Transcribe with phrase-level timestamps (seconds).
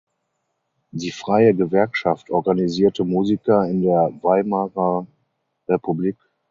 [0.89, 5.05] Die freie Gewerkschaft organisierte Musiker in der Weimarer
[5.67, 6.17] Republik.